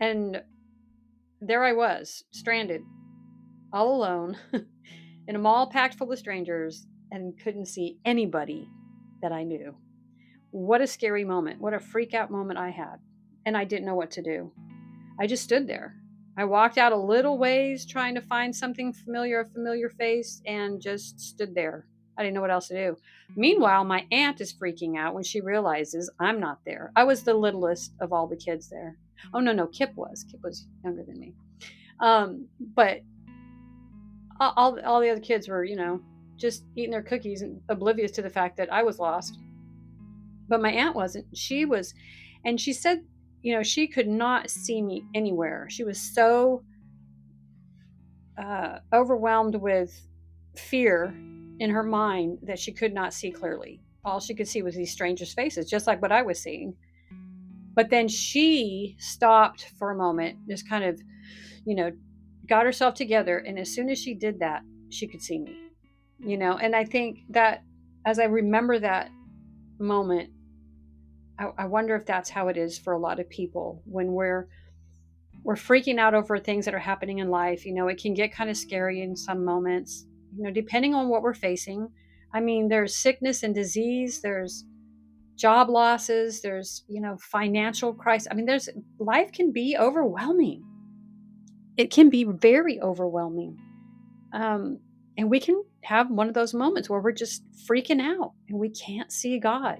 And 0.00 0.42
there 1.40 1.64
I 1.64 1.72
was, 1.72 2.24
stranded, 2.30 2.82
all 3.72 3.94
alone. 3.94 4.36
in 5.30 5.36
a 5.36 5.38
mall 5.38 5.70
packed 5.70 5.94
full 5.94 6.10
of 6.10 6.18
strangers 6.18 6.86
and 7.12 7.38
couldn't 7.40 7.66
see 7.66 7.98
anybody 8.04 8.68
that 9.22 9.32
I 9.32 9.44
knew. 9.44 9.76
what 10.50 10.80
a 10.80 10.86
scary 10.88 11.24
moment. 11.24 11.60
What 11.60 11.74
a 11.74 11.78
freak 11.78 12.14
out 12.14 12.32
moment 12.32 12.58
I 12.58 12.70
had. 12.70 12.96
And 13.46 13.56
I 13.56 13.64
didn't 13.64 13.86
know 13.86 13.94
what 13.94 14.10
to 14.12 14.22
do. 14.22 14.50
I 15.20 15.28
just 15.28 15.44
stood 15.44 15.68
there. 15.68 15.94
I 16.36 16.44
walked 16.44 16.78
out 16.78 16.92
a 16.92 16.96
little 16.96 17.38
ways 17.38 17.86
trying 17.86 18.16
to 18.16 18.20
find 18.22 18.54
something 18.54 18.92
familiar, 18.92 19.40
a 19.40 19.48
familiar 19.48 19.88
face, 19.90 20.42
and 20.46 20.80
just 20.80 21.20
stood 21.20 21.54
there. 21.54 21.86
I 22.20 22.22
didn't 22.22 22.34
know 22.34 22.42
what 22.42 22.50
else 22.50 22.68
to 22.68 22.74
do. 22.74 22.98
Meanwhile, 23.34 23.84
my 23.84 24.04
aunt 24.12 24.42
is 24.42 24.52
freaking 24.52 24.98
out 24.98 25.14
when 25.14 25.24
she 25.24 25.40
realizes 25.40 26.10
I'm 26.20 26.38
not 26.38 26.58
there. 26.66 26.92
I 26.94 27.02
was 27.02 27.22
the 27.22 27.32
littlest 27.32 27.94
of 27.98 28.12
all 28.12 28.26
the 28.26 28.36
kids 28.36 28.68
there. 28.68 28.98
Oh, 29.32 29.40
no, 29.40 29.52
no, 29.52 29.66
Kip 29.66 29.96
was. 29.96 30.26
Kip 30.30 30.40
was 30.42 30.66
younger 30.84 31.02
than 31.02 31.18
me. 31.18 31.32
Um, 31.98 32.46
but 32.74 33.00
all, 34.38 34.78
all 34.84 35.00
the 35.00 35.08
other 35.08 35.20
kids 35.20 35.48
were, 35.48 35.64
you 35.64 35.76
know, 35.76 36.02
just 36.36 36.64
eating 36.76 36.90
their 36.90 37.02
cookies 37.02 37.40
and 37.40 37.58
oblivious 37.70 38.10
to 38.12 38.22
the 38.22 38.28
fact 38.28 38.58
that 38.58 38.70
I 38.70 38.82
was 38.82 38.98
lost. 38.98 39.38
But 40.46 40.60
my 40.60 40.72
aunt 40.72 40.94
wasn't. 40.94 41.24
She 41.34 41.64
was, 41.64 41.94
and 42.44 42.60
she 42.60 42.74
said, 42.74 43.02
you 43.40 43.54
know, 43.54 43.62
she 43.62 43.86
could 43.86 44.08
not 44.08 44.50
see 44.50 44.82
me 44.82 45.04
anywhere. 45.14 45.68
She 45.70 45.84
was 45.84 45.98
so 45.98 46.64
uh, 48.36 48.80
overwhelmed 48.92 49.54
with 49.54 49.98
fear 50.54 51.14
in 51.60 51.70
her 51.70 51.82
mind 51.82 52.38
that 52.42 52.58
she 52.58 52.72
could 52.72 52.92
not 52.92 53.14
see 53.14 53.30
clearly. 53.30 53.80
All 54.04 54.18
she 54.18 54.34
could 54.34 54.48
see 54.48 54.62
was 54.62 54.74
these 54.74 54.90
strangers' 54.90 55.34
faces, 55.34 55.68
just 55.68 55.86
like 55.86 56.00
what 56.00 56.10
I 56.10 56.22
was 56.22 56.42
seeing. 56.42 56.74
But 57.74 57.90
then 57.90 58.08
she 58.08 58.96
stopped 58.98 59.66
for 59.78 59.90
a 59.90 59.96
moment, 59.96 60.38
just 60.48 60.68
kind 60.68 60.84
of, 60.84 61.00
you 61.66 61.76
know, 61.76 61.92
got 62.48 62.64
herself 62.64 62.94
together. 62.94 63.38
And 63.38 63.58
as 63.58 63.72
soon 63.72 63.90
as 63.90 63.98
she 63.98 64.14
did 64.14 64.40
that, 64.40 64.62
she 64.88 65.06
could 65.06 65.22
see 65.22 65.38
me, 65.38 65.54
you 66.18 66.38
know. 66.38 66.56
And 66.56 66.74
I 66.74 66.84
think 66.84 67.18
that 67.28 67.62
as 68.06 68.18
I 68.18 68.24
remember 68.24 68.78
that 68.78 69.10
moment, 69.78 70.30
I, 71.38 71.50
I 71.58 71.66
wonder 71.66 71.94
if 71.94 72.06
that's 72.06 72.30
how 72.30 72.48
it 72.48 72.56
is 72.56 72.78
for 72.78 72.94
a 72.94 72.98
lot 72.98 73.20
of 73.20 73.28
people 73.28 73.82
when 73.84 74.12
we're 74.12 74.48
we're 75.42 75.54
freaking 75.54 75.98
out 75.98 76.14
over 76.14 76.38
things 76.38 76.64
that 76.64 76.74
are 76.74 76.78
happening 76.78 77.18
in 77.18 77.30
life. 77.30 77.64
You 77.64 77.74
know, 77.74 77.88
it 77.88 78.00
can 78.00 78.14
get 78.14 78.32
kind 78.32 78.50
of 78.50 78.56
scary 78.56 79.02
in 79.02 79.16
some 79.16 79.44
moments, 79.44 80.06
you 80.36 80.42
know, 80.44 80.50
depending 80.50 80.94
on 80.94 81.08
what 81.08 81.22
we're 81.22 81.34
facing. 81.34 81.88
I 82.32 82.40
mean, 82.40 82.68
there's 82.68 82.96
sickness 82.96 83.42
and 83.42 83.54
disease, 83.54 84.20
there's 84.20 84.64
job 85.36 85.68
losses, 85.68 86.42
there's, 86.42 86.84
you 86.88 87.00
know, 87.00 87.16
financial 87.18 87.94
crisis. 87.94 88.28
I 88.30 88.34
mean, 88.34 88.46
there's 88.46 88.68
life 88.98 89.32
can 89.32 89.52
be 89.52 89.76
overwhelming 89.78 90.64
it 91.80 91.90
can 91.90 92.10
be 92.10 92.24
very 92.24 92.78
overwhelming. 92.80 93.56
Um, 94.34 94.80
and 95.16 95.30
we 95.30 95.40
can 95.40 95.64
have 95.82 96.10
one 96.10 96.28
of 96.28 96.34
those 96.34 96.52
moments 96.52 96.90
where 96.90 97.00
we're 97.00 97.12
just 97.12 97.42
freaking 97.66 98.02
out 98.02 98.32
and 98.50 98.58
we 98.58 98.68
can't 98.68 99.10
see 99.10 99.38
God. 99.38 99.78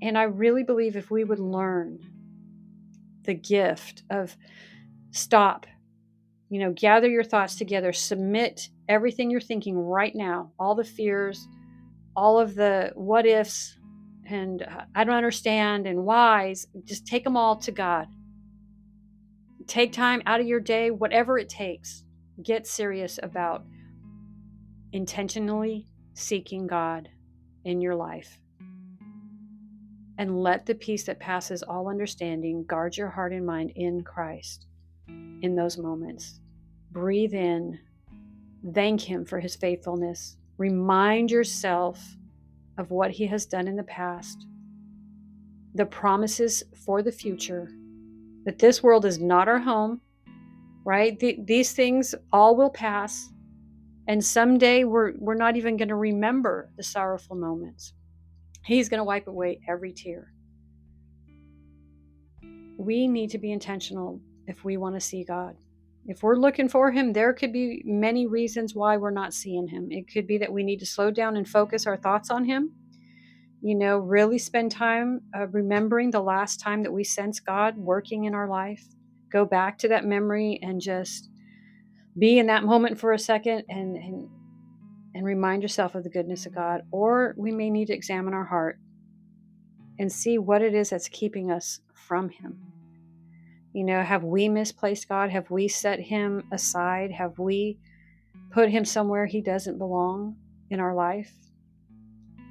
And 0.00 0.16
I 0.16 0.22
really 0.22 0.62
believe 0.62 0.94
if 0.94 1.10
we 1.10 1.24
would 1.24 1.40
learn 1.40 1.98
the 3.24 3.34
gift 3.34 4.04
of 4.08 4.36
stop, 5.10 5.66
you 6.50 6.60
know, 6.60 6.72
gather 6.72 7.08
your 7.08 7.24
thoughts 7.24 7.56
together, 7.56 7.92
submit 7.92 8.68
everything 8.88 9.30
you're 9.30 9.40
thinking 9.40 9.76
right 9.76 10.14
now, 10.14 10.52
all 10.58 10.74
the 10.74 10.84
fears, 10.84 11.46
all 12.16 12.38
of 12.38 12.54
the 12.54 12.92
what 12.94 13.26
ifs, 13.26 13.78
and 14.26 14.62
uh, 14.62 14.82
I 14.94 15.04
don't 15.04 15.14
understand 15.14 15.86
and 15.86 16.04
whys, 16.04 16.66
just 16.84 17.06
take 17.06 17.24
them 17.24 17.36
all 17.36 17.56
to 17.56 17.72
God 17.72 18.08
take 19.68 19.92
time 19.92 20.22
out 20.26 20.40
of 20.40 20.46
your 20.46 20.60
day, 20.60 20.90
whatever 20.90 21.38
it 21.38 21.48
takes. 21.48 22.02
Get 22.42 22.66
serious 22.66 23.20
about 23.22 23.64
intentionally 24.92 25.86
seeking 26.14 26.66
God 26.66 27.08
in 27.64 27.80
your 27.80 27.94
life. 27.94 28.40
And 30.16 30.42
let 30.42 30.66
the 30.66 30.74
peace 30.74 31.04
that 31.04 31.20
passes 31.20 31.62
all 31.62 31.88
understanding 31.88 32.64
guard 32.64 32.96
your 32.96 33.10
heart 33.10 33.32
and 33.32 33.46
mind 33.46 33.72
in 33.76 34.02
Christ 34.02 34.66
in 35.08 35.54
those 35.54 35.78
moments. 35.78 36.40
Breathe 36.90 37.34
in, 37.34 37.78
thank 38.74 39.00
Him 39.00 39.24
for 39.24 39.40
His 39.40 39.56
faithfulness. 39.56 40.36
Remind 40.56 41.30
yourself 41.30 42.00
of 42.78 42.90
what 42.90 43.10
He 43.10 43.26
has 43.26 43.46
done 43.46 43.68
in 43.68 43.76
the 43.76 43.82
past, 43.84 44.46
the 45.74 45.86
promises 45.86 46.62
for 46.84 47.02
the 47.02 47.12
future 47.12 47.70
that 48.44 48.58
this 48.58 48.82
world 48.82 49.04
is 49.04 49.18
not 49.18 49.48
our 49.48 49.58
home, 49.58 50.00
right? 50.84 51.18
Th- 51.20 51.38
these 51.44 51.72
things 51.72 52.14
all 52.32 52.56
will 52.56 52.70
pass. 52.70 53.30
And 54.06 54.24
someday 54.24 54.84
we're, 54.84 55.12
we're 55.18 55.34
not 55.34 55.56
even 55.56 55.76
going 55.76 55.88
to 55.88 55.94
remember 55.94 56.70
the 56.78 56.82
sorrowful 56.82 57.36
moments. 57.36 57.92
He's 58.64 58.88
going 58.88 58.98
to 58.98 59.04
wipe 59.04 59.26
away 59.26 59.60
every 59.68 59.92
tear. 59.92 60.32
We 62.78 63.06
need 63.06 63.30
to 63.30 63.38
be 63.38 63.52
intentional 63.52 64.20
if 64.48 64.64
we 64.64 64.76
want 64.76 64.96
to 64.96 65.00
see 65.00 65.22
God. 65.22 65.56
If 66.06 66.24
we're 66.24 66.36
looking 66.36 66.68
for 66.68 66.90
Him, 66.90 67.12
there 67.12 67.32
could 67.32 67.52
be 67.52 67.82
many 67.84 68.26
reasons 68.26 68.74
why 68.74 68.96
we're 68.96 69.10
not 69.12 69.32
seeing 69.32 69.68
Him. 69.68 69.92
It 69.92 70.12
could 70.12 70.26
be 70.26 70.38
that 70.38 70.52
we 70.52 70.64
need 70.64 70.80
to 70.80 70.86
slow 70.86 71.12
down 71.12 71.36
and 71.36 71.48
focus 71.48 71.86
our 71.86 71.96
thoughts 71.96 72.30
on 72.30 72.44
Him 72.46 72.72
you 73.60 73.74
know, 73.74 73.98
really 73.98 74.38
spend 74.38 74.70
time 74.70 75.20
uh, 75.36 75.46
remembering 75.48 76.10
the 76.10 76.20
last 76.20 76.60
time 76.60 76.82
that 76.84 76.92
we 76.92 77.02
sense 77.02 77.40
God 77.40 77.76
working 77.76 78.24
in 78.24 78.34
our 78.34 78.48
life. 78.48 78.84
Go 79.32 79.44
back 79.44 79.78
to 79.78 79.88
that 79.88 80.04
memory 80.04 80.60
and 80.62 80.80
just 80.80 81.28
be 82.18 82.38
in 82.38 82.46
that 82.46 82.64
moment 82.64 82.98
for 82.98 83.12
a 83.12 83.18
second 83.18 83.64
and, 83.68 83.96
and 83.96 84.28
and 85.14 85.24
remind 85.24 85.62
yourself 85.62 85.94
of 85.94 86.04
the 86.04 86.10
goodness 86.10 86.46
of 86.46 86.54
God. 86.54 86.82
Or 86.92 87.34
we 87.36 87.50
may 87.50 87.70
need 87.70 87.86
to 87.86 87.94
examine 87.94 88.34
our 88.34 88.44
heart 88.44 88.78
and 89.98 90.12
see 90.12 90.38
what 90.38 90.62
it 90.62 90.74
is 90.74 90.90
that's 90.90 91.08
keeping 91.08 91.50
us 91.50 91.80
from 91.94 92.28
Him. 92.28 92.60
You 93.72 93.84
know, 93.84 94.02
have 94.02 94.24
we 94.24 94.48
misplaced 94.48 95.08
God? 95.08 95.30
Have 95.30 95.50
we 95.50 95.68
set 95.68 96.00
Him 96.00 96.44
aside? 96.52 97.12
Have 97.12 97.38
we 97.38 97.78
put 98.50 98.70
Him 98.70 98.84
somewhere 98.84 99.26
He 99.26 99.40
doesn't 99.40 99.78
belong 99.78 100.36
in 100.70 100.80
our 100.80 100.94
life? 100.94 101.32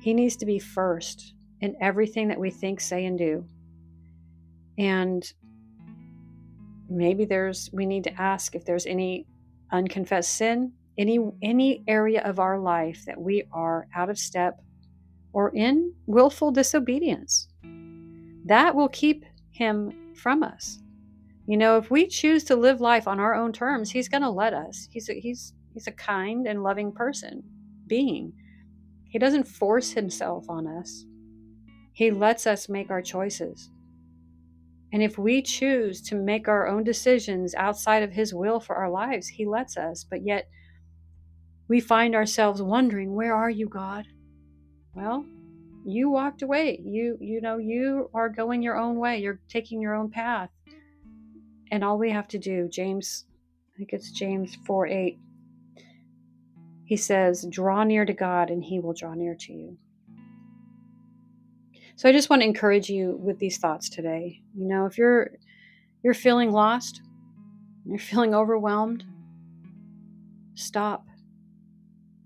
He 0.02 0.14
needs 0.14 0.36
to 0.38 0.46
be 0.46 0.60
first 0.60 1.34
in 1.62 1.76
everything 1.82 2.28
that 2.28 2.40
we 2.40 2.52
think, 2.52 2.80
say, 2.80 3.06
and 3.06 3.18
do. 3.18 3.46
And 4.78 5.32
maybe 6.90 7.26
there's 7.26 7.70
we 7.74 7.86
need 7.86 8.04
to 8.06 8.22
ask 8.22 8.56
if 8.56 8.64
there's 8.64 8.86
any 8.86 9.26
unconfessed 9.72 10.36
sin, 10.36 10.72
any 10.98 11.20
any 11.42 11.84
area 11.88 12.22
of 12.24 12.40
our 12.40 12.60
life 12.60 13.04
that 13.06 13.20
we 13.20 13.44
are 13.52 13.88
out 13.96 14.10
of 14.10 14.18
step 14.18 14.62
or 15.34 15.52
in 15.56 15.94
willful 16.06 16.52
disobedience. 16.52 17.48
That 18.46 18.76
will 18.76 18.90
keep 18.90 19.26
him 19.52 20.14
from 20.16 20.44
us. 20.44 20.80
You 21.48 21.56
know, 21.56 21.78
if 21.78 21.90
we 21.90 22.08
choose 22.08 22.44
to 22.46 22.58
live 22.58 22.82
life 22.82 23.08
on 23.08 23.22
our 23.22 23.34
own 23.34 23.54
terms, 23.54 23.90
he's 23.90 24.10
going 24.10 24.22
to 24.22 24.30
let 24.30 24.54
us. 24.54 24.90
He's 24.92 25.10
a, 25.10 25.18
he's 25.18 25.54
he's 25.74 25.88
a 25.88 25.94
kind 25.94 26.46
and 26.46 26.62
loving 26.62 26.92
person, 26.92 27.42
being. 27.88 28.34
He 29.06 29.18
doesn't 29.18 29.48
force 29.48 29.92
himself 29.92 30.46
on 30.50 30.68
us, 30.68 31.06
He 31.94 32.12
lets 32.12 32.46
us 32.46 32.68
make 32.68 32.92
our 32.92 33.02
choices. 33.02 33.72
And 34.94 35.02
if 35.02 35.18
we 35.18 35.42
choose 35.42 36.02
to 36.04 36.16
make 36.16 36.48
our 36.48 36.68
own 36.68 36.84
decisions 36.84 37.56
outside 37.56 38.04
of 38.04 38.12
His 38.12 38.34
will 38.34 38.60
for 38.60 38.76
our 38.76 38.90
lives, 38.90 39.28
He 39.28 39.46
lets 39.46 39.78
us. 39.78 40.04
But 40.04 40.26
yet, 40.26 40.50
we 41.70 41.80
find 41.80 42.14
ourselves 42.14 42.62
wondering, 42.62 43.14
Where 43.14 43.34
are 43.34 43.50
you, 43.50 43.70
God? 43.70 44.06
Well, 44.94 45.26
you 45.86 46.10
walked 46.10 46.42
away. 46.42 46.82
You, 46.84 47.18
you 47.22 47.40
know, 47.40 47.58
you 47.58 48.10
are 48.14 48.28
going 48.28 48.62
your 48.62 48.78
own 48.78 48.98
way. 48.98 49.20
You're 49.20 49.40
taking 49.48 49.82
your 49.82 49.96
own 49.96 50.10
path. 50.10 50.50
And 51.72 51.84
all 51.84 51.98
we 51.98 52.12
have 52.12 52.28
to 52.30 52.38
do, 52.38 52.68
James, 52.70 53.26
I 53.74 53.78
think 53.78 53.94
it's 53.94 54.12
James 54.12 54.58
4 54.66 54.88
8, 54.88 55.20
he 56.88 56.96
says, 56.96 57.46
Draw 57.50 57.84
near 57.84 58.06
to 58.06 58.14
God, 58.14 58.50
and 58.50 58.64
He 58.64 58.80
will 58.80 58.94
draw 58.94 59.14
near 59.14 59.36
to 59.36 59.54
you. 59.54 59.78
So 61.98 62.08
I 62.08 62.14
just 62.14 62.30
want 62.30 62.42
to 62.44 62.48
encourage 62.48 62.90
you 62.90 63.18
with 63.22 63.40
these 63.40 63.58
thoughts 63.58 63.90
today. 63.90 64.42
You 64.56 64.68
know, 64.68 64.86
if 64.86 64.98
you're 64.98 65.32
you're 66.02 66.14
feeling 66.14 66.52
lost, 66.52 67.02
you're 67.86 68.00
feeling 68.00 68.34
overwhelmed, 68.34 69.04
stop. 70.56 71.06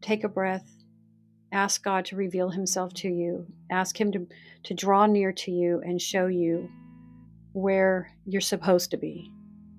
Take 0.01 0.23
a 0.23 0.29
breath. 0.29 0.69
Ask 1.51 1.83
God 1.83 2.05
to 2.05 2.15
reveal 2.15 2.49
himself 2.51 2.93
to 2.95 3.09
you. 3.09 3.47
Ask 3.71 3.99
him 3.99 4.11
to 4.11 4.27
to 4.63 4.73
draw 4.75 5.07
near 5.07 5.31
to 5.31 5.51
you 5.51 5.81
and 5.83 5.99
show 5.99 6.27
you 6.27 6.69
where 7.53 8.11
you're 8.25 8.41
supposed 8.41 8.91
to 8.91 8.97
be 8.97 9.31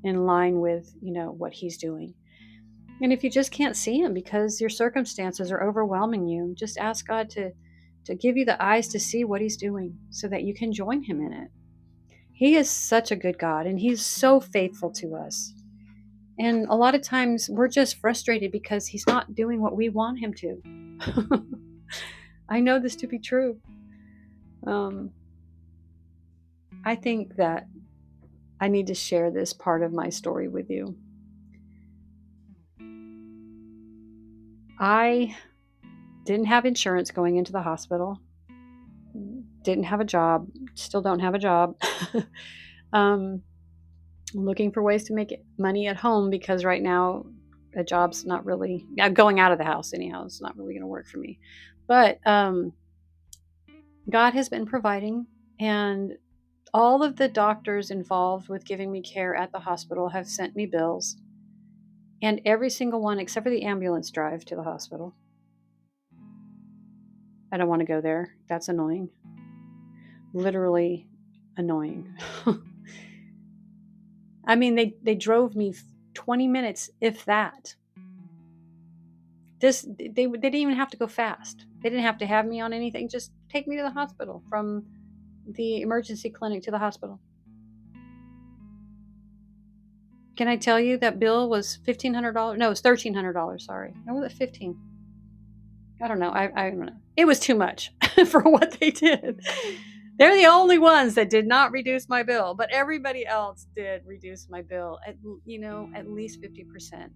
in 0.05 0.27
line 0.27 0.61
with, 0.61 0.95
you 1.01 1.13
know, 1.13 1.31
what 1.31 1.53
he's 1.53 1.79
doing. 1.79 2.15
And 3.01 3.13
if 3.13 3.25
you 3.25 3.31
just 3.31 3.51
can't 3.51 3.77
see 3.77 3.99
him 3.99 4.15
because 4.15 4.61
your 4.61 4.71
circumstances 4.71 5.51
are 5.51 5.63
overwhelming 5.63 6.29
you, 6.29 6.55
just 6.57 6.79
ask 6.79 7.07
God 7.07 7.31
to 7.31 7.53
to 8.05 8.15
give 8.17 8.37
you 8.37 8.45
the 8.45 8.61
eyes 8.63 8.89
to 8.89 8.99
see 8.99 9.25
what 9.25 9.41
he's 9.41 9.57
doing 9.57 9.97
so 10.11 10.27
that 10.29 10.43
you 10.43 10.55
can 10.55 10.73
join 10.73 11.03
him 11.05 11.21
in 11.21 11.33
it. 11.33 11.51
He 12.33 12.57
is 12.57 12.69
such 12.69 13.13
a 13.13 13.17
good 13.17 13.39
God 13.39 13.67
and 13.67 13.79
he's 13.79 14.05
so 14.05 14.41
faithful 14.41 14.91
to 14.95 15.15
us. 15.15 15.53
And 16.39 16.67
a 16.69 16.75
lot 16.75 16.97
of 16.97 17.03
times 17.03 17.49
we're 17.49 17.69
just 17.69 18.01
frustrated 18.01 18.51
because 18.51 18.89
he's 18.89 19.07
not 19.07 19.37
doing 19.37 19.63
what 19.63 19.77
we 19.77 19.89
want 19.89 20.19
him 20.19 20.35
to. 20.35 20.61
I 22.49 22.59
know 22.59 22.81
this 22.81 22.97
to 22.97 23.07
be 23.07 23.21
true. 23.21 23.61
um, 24.67 25.11
I 26.85 26.95
think 26.97 27.37
that 27.37 27.67
I 28.61 28.69
need 28.69 28.89
to 28.89 28.95
share 28.95 29.31
this 29.31 29.53
part 29.53 29.83
of 29.83 29.93
my 29.93 30.09
story 30.09 30.49
with 30.49 30.71
you. 30.71 30.97
I 34.79 35.37
didn't 36.25 36.47
have 36.47 36.65
insurance 36.65 37.11
going 37.11 37.37
into 37.37 37.53
the 37.53 37.63
hospital, 37.63 38.21
didn't 39.63 39.85
have 39.85 40.01
a 40.01 40.05
job, 40.05 40.49
still 40.75 41.03
don't 41.03 41.21
have 41.21 41.35
a 41.35 41.39
job. 41.39 41.77
um, 42.93 43.43
looking 44.35 44.73
for 44.73 44.83
ways 44.83 45.05
to 45.05 45.15
make 45.15 45.35
money 45.59 45.87
at 45.87 45.97
home 45.97 46.31
because 46.31 46.65
right 46.65 46.83
now 46.83 47.25
a 47.77 47.85
job's 47.85 48.25
not 48.25 48.45
really 48.45 48.87
going 49.13 49.41
out 49.41 49.53
of 49.53 49.59
the 49.59 49.65
house 49.65 49.93
anyhow 49.93 50.25
it's 50.25 50.41
not 50.41 50.57
really 50.57 50.73
going 50.73 50.83
to 50.83 50.87
work 50.87 51.07
for 51.07 51.19
me 51.19 51.39
but 51.87 52.19
um, 52.27 52.73
god 54.11 54.35
has 54.35 54.49
been 54.49 54.67
providing 54.67 55.27
and 55.61 56.13
all 56.75 57.03
of 57.03 57.17
the 57.17 57.29
doctors 57.29 57.91
involved 57.91 58.49
with 58.49 58.65
giving 58.65 58.91
me 58.91 59.03
care 59.03 59.35
at 59.35 59.53
the 59.53 59.61
hospital 59.61 60.09
have 60.09 60.27
sent 60.27 60.57
me 60.57 60.67
bills 60.67 61.17
and 62.23 62.41
every 62.45 62.71
single 62.71 63.01
one 63.01 63.19
except 63.19 63.45
for 63.45 63.51
the 63.51 63.63
ambulance 63.63 64.11
drive 64.11 64.45
to 64.45 64.57
the 64.57 64.63
hospital 64.63 65.15
i 67.53 67.57
don't 67.57 67.69
want 67.69 67.81
to 67.81 67.87
go 67.87 68.01
there 68.01 68.35
that's 68.49 68.69
annoying 68.69 69.09
literally 70.35 71.07
annoying 71.57 72.15
I 74.45 74.57
mean, 74.57 74.75
they, 74.75 74.95
they 75.03 75.15
drove 75.15 75.55
me 75.55 75.75
20 76.15 76.49
minutes, 76.49 76.91
if 77.01 77.25
that. 77.27 77.77
This 79.61 79.83
they, 79.83 80.09
they 80.09 80.27
didn't 80.27 80.55
even 80.57 80.75
have 80.75 80.91
to 80.91 80.97
go 80.97 81.07
fast. 81.07 81.67
They 81.81 81.89
didn't 81.89 82.05
have 82.05 82.19
to 82.19 82.27
have 82.27 82.47
me 82.47 82.61
on 82.61 82.73
anything. 82.73 83.09
Just 83.09 83.31
take 83.49 83.69
me 83.69 83.77
to 83.77 83.83
the 83.83 83.91
hospital 83.91 84.43
from 84.49 84.85
the 85.47 85.81
emergency 85.83 86.31
clinic 86.31 86.63
to 86.65 86.71
the 86.71 86.79
hospital. 86.79 87.21
Can 90.37 90.49
I 90.49 90.57
tell 90.57 90.81
you 90.81 90.97
that 90.99 91.19
bill 91.19 91.49
was 91.49 91.77
fifteen 91.85 92.15
hundred 92.15 92.33
dollars? 92.33 92.59
No, 92.59 92.67
it 92.67 92.71
was 92.71 92.81
thirteen 92.81 93.15
hundred 93.15 93.35
dollars. 93.35 93.65
Sorry, 93.67 93.95
or 94.09 94.15
was 94.15 94.33
it 94.33 94.37
fifteen? 94.37 94.79
I 96.03 96.09
don't 96.09 96.19
know. 96.19 96.31
I, 96.31 96.51
I 96.57 96.71
don't 96.71 96.81
know. 96.81 96.93
It 97.17 97.27
was 97.27 97.39
too 97.39 97.55
much 97.55 97.93
for 98.27 98.41
what 98.41 98.77
they 98.81 98.91
did. 98.91 99.41
They're 100.19 100.37
the 100.37 100.47
only 100.47 100.79
ones 100.79 101.15
that 101.15 101.31
did 101.31 101.47
not 101.47 101.71
reduce 101.73 102.09
my 102.09 102.23
bill, 102.23 102.55
but 102.55 102.71
everybody 102.71 103.27
else 103.27 103.67
did 103.77 104.03
reduce 104.05 104.49
my 104.51 104.63
bill 104.63 104.99
at 105.07 105.17
you 105.45 105.59
know 105.59 105.91
at 105.95 106.11
least 106.11 106.41
50%. 106.41 107.09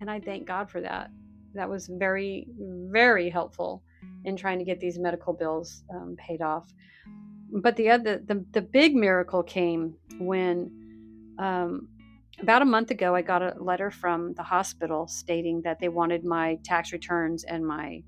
And 0.00 0.10
I 0.10 0.20
thank 0.20 0.46
God 0.46 0.70
for 0.70 0.80
that. 0.80 1.10
That 1.54 1.68
was 1.68 1.88
very 1.88 2.48
very 2.90 3.30
helpful 3.30 3.82
in 4.24 4.36
trying 4.36 4.58
to 4.58 4.64
get 4.64 4.80
these 4.80 4.98
medical 4.98 5.32
bills 5.32 5.84
um, 5.94 6.16
paid 6.18 6.42
off. 6.42 6.72
But 7.52 7.76
the 7.76 7.90
other 7.90 8.18
the, 8.18 8.44
the 8.52 8.62
big 8.62 8.94
miracle 8.94 9.42
came 9.42 9.94
when 10.18 10.70
um, 11.38 11.88
about 12.40 12.62
a 12.62 12.66
month 12.66 12.90
ago 12.90 13.14
I 13.14 13.22
got 13.22 13.42
a 13.42 13.54
letter 13.58 13.90
from 13.90 14.34
the 14.34 14.42
hospital 14.42 15.06
stating 15.06 15.62
that 15.62 15.78
they 15.80 15.88
wanted 15.88 16.24
my 16.24 16.58
tax 16.64 16.92
returns 16.92 17.44
and 17.44 17.66
my 17.66 18.02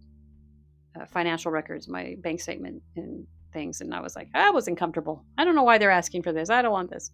uh, 0.98 1.06
financial 1.06 1.50
records, 1.50 1.88
my 1.88 2.16
bank 2.20 2.40
statement 2.40 2.82
and 2.96 3.26
things. 3.52 3.80
And 3.80 3.94
I 3.94 4.00
was 4.00 4.16
like, 4.16 4.28
I 4.34 4.50
wasn't 4.50 4.78
comfortable. 4.78 5.24
I 5.36 5.44
don't 5.44 5.54
know 5.54 5.62
why 5.62 5.78
they're 5.78 5.90
asking 5.90 6.22
for 6.22 6.32
this. 6.32 6.50
I 6.50 6.62
don't 6.62 6.72
want 6.72 6.90
this. 6.90 7.10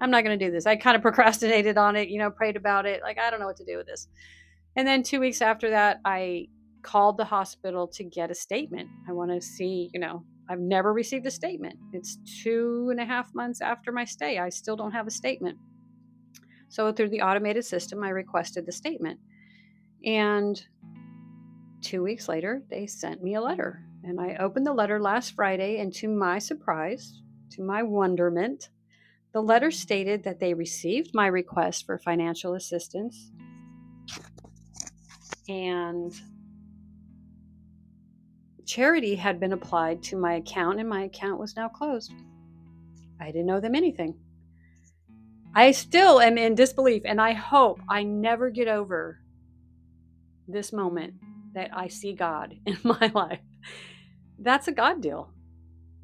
I'm 0.00 0.10
not 0.10 0.24
going 0.24 0.38
to 0.38 0.44
do 0.44 0.50
this. 0.50 0.66
I 0.66 0.76
kind 0.76 0.96
of 0.96 1.02
procrastinated 1.08 1.78
on 1.78 1.96
it, 1.96 2.08
you 2.08 2.18
know, 2.18 2.30
prayed 2.30 2.56
about 2.56 2.86
it. 2.86 3.02
Like, 3.02 3.18
I 3.18 3.30
don't 3.30 3.40
know 3.40 3.46
what 3.46 3.56
to 3.56 3.64
do 3.64 3.76
with 3.76 3.86
this. 3.86 4.08
And 4.76 4.86
then 4.86 5.02
two 5.02 5.20
weeks 5.20 5.40
after 5.40 5.70
that, 5.70 6.00
I 6.04 6.48
called 6.82 7.16
the 7.16 7.24
hospital 7.24 7.86
to 7.88 8.04
get 8.04 8.30
a 8.30 8.34
statement. 8.34 8.88
I 9.08 9.12
want 9.12 9.30
to 9.30 9.40
see, 9.40 9.90
you 9.92 10.00
know, 10.00 10.24
I've 10.48 10.60
never 10.60 10.92
received 10.92 11.26
a 11.26 11.30
statement. 11.30 11.78
It's 11.92 12.18
two 12.42 12.88
and 12.90 13.00
a 13.00 13.04
half 13.04 13.34
months 13.34 13.60
after 13.60 13.92
my 13.92 14.04
stay. 14.04 14.38
I 14.38 14.50
still 14.50 14.76
don't 14.76 14.92
have 14.92 15.06
a 15.06 15.10
statement. 15.10 15.58
So 16.68 16.92
through 16.92 17.10
the 17.10 17.22
automated 17.22 17.64
system, 17.64 18.02
I 18.02 18.10
requested 18.10 18.66
the 18.66 18.72
statement. 18.72 19.20
And 20.04 20.62
two 21.80 22.02
weeks 22.02 22.28
later, 22.28 22.62
they 22.68 22.86
sent 22.86 23.22
me 23.22 23.34
a 23.34 23.40
letter 23.40 23.84
and 24.04 24.20
I 24.20 24.36
opened 24.36 24.66
the 24.66 24.72
letter 24.74 25.00
last 25.00 25.34
Friday, 25.34 25.80
and 25.80 25.92
to 25.94 26.08
my 26.08 26.38
surprise, 26.38 27.22
to 27.52 27.62
my 27.62 27.82
wonderment, 27.82 28.68
the 29.32 29.40
letter 29.40 29.70
stated 29.70 30.24
that 30.24 30.40
they 30.40 30.52
received 30.52 31.12
my 31.14 31.26
request 31.26 31.86
for 31.86 31.98
financial 31.98 32.54
assistance 32.54 33.32
and 35.48 36.12
charity 38.66 39.14
had 39.14 39.40
been 39.40 39.52
applied 39.52 40.02
to 40.04 40.16
my 40.16 40.34
account, 40.34 40.80
and 40.80 40.88
my 40.88 41.04
account 41.04 41.38
was 41.38 41.56
now 41.56 41.68
closed. 41.68 42.12
I 43.20 43.26
didn't 43.26 43.50
owe 43.50 43.60
them 43.60 43.74
anything. 43.74 44.16
I 45.54 45.70
still 45.70 46.20
am 46.20 46.36
in 46.36 46.54
disbelief, 46.54 47.02
and 47.04 47.20
I 47.20 47.32
hope 47.32 47.80
I 47.88 48.02
never 48.02 48.50
get 48.50 48.68
over 48.68 49.20
this 50.48 50.72
moment 50.72 51.14
that 51.54 51.70
I 51.72 51.88
see 51.88 52.12
God 52.12 52.54
in 52.66 52.78
my 52.82 53.10
life 53.14 53.40
that's 54.38 54.68
a 54.68 54.72
God 54.72 55.00
deal. 55.00 55.30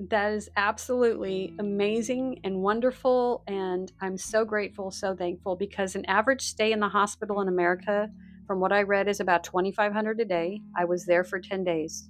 That 0.09 0.33
is 0.33 0.49
absolutely 0.57 1.55
amazing 1.59 2.41
and 2.43 2.63
wonderful. 2.63 3.43
And 3.47 3.93
I'm 4.01 4.17
so 4.17 4.45
grateful, 4.45 4.91
so 4.91 5.15
thankful 5.15 5.57
because 5.57 5.95
an 5.95 6.07
average 6.07 6.43
stay 6.43 6.73
in 6.73 6.81
the 6.81 6.89
hospital 6.89 7.41
in 7.41 7.49
America, 7.49 8.09
from 8.47 8.61
what 8.61 8.73
I 8.73 8.83
read, 8.83 9.09
is 9.09 9.21
about 9.21 9.45
2,500 9.45 10.21
a 10.21 10.25
day. 10.25 10.61
I 10.77 10.87
was 10.87 11.05
there 11.05 11.23
for 11.23 11.39
10 11.39 11.65
days. 11.65 12.09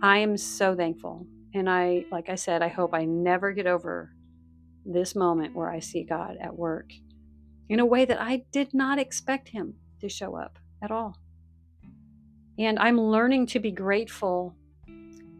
I 0.00 0.18
am 0.18 0.36
so 0.36 0.76
thankful. 0.76 1.26
And 1.54 1.68
I, 1.68 2.04
like 2.12 2.28
I 2.28 2.36
said, 2.36 2.62
I 2.62 2.68
hope 2.68 2.94
I 2.94 3.04
never 3.04 3.52
get 3.52 3.66
over 3.66 4.12
this 4.84 5.16
moment 5.16 5.54
where 5.54 5.70
I 5.70 5.80
see 5.80 6.04
God 6.04 6.36
at 6.40 6.56
work 6.56 6.92
in 7.68 7.80
a 7.80 7.86
way 7.86 8.04
that 8.04 8.20
I 8.20 8.44
did 8.52 8.72
not 8.72 8.98
expect 8.98 9.48
Him 9.48 9.74
to 10.00 10.08
show 10.08 10.36
up 10.36 10.58
at 10.82 10.90
all. 10.90 11.16
And 12.58 12.78
I'm 12.78 13.00
learning 13.00 13.46
to 13.48 13.60
be 13.60 13.70
grateful 13.70 14.54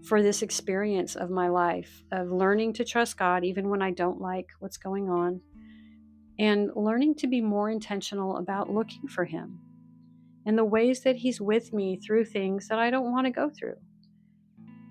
for 0.05 0.23
this 0.23 0.43
experience 0.43 1.17
of 1.17 1.31
my 1.31 1.49
life 1.49 2.03
of 2.13 2.31
learning 2.31 2.73
to 2.73 2.85
trust 2.85 3.19
God 3.19 3.45
even 3.45 3.69
when 3.69 3.83
I 3.83 3.91
don't 3.91 4.21
like 4.21 4.49
what's 4.61 4.77
going 4.77 5.11
on 5.11 5.41
and 6.39 6.71
learning 6.77 7.17
to 7.17 7.27
be 7.27 7.41
more 7.41 7.69
intentional 7.69 8.37
about 8.37 8.71
looking 8.71 9.09
for 9.09 9.25
Him 9.25 9.59
and 10.47 10.57
the 10.57 10.65
ways 10.65 11.03
that 11.03 11.17
He's 11.17 11.41
with 11.41 11.73
me 11.73 11.97
through 11.97 12.25
things 12.27 12.69
that 12.69 12.79
I 12.79 12.91
don't 12.91 13.13
want 13.13 13.27
to 13.27 13.33
go 13.33 13.51
through. 13.51 13.77